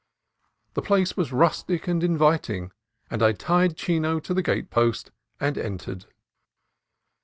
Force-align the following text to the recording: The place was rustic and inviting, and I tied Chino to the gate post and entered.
The 0.73 0.81
place 0.81 1.15
was 1.15 1.31
rustic 1.31 1.87
and 1.87 2.03
inviting, 2.03 2.71
and 3.11 3.21
I 3.21 3.33
tied 3.33 3.77
Chino 3.77 4.19
to 4.21 4.33
the 4.33 4.41
gate 4.41 4.71
post 4.71 5.11
and 5.39 5.55
entered. 5.59 6.07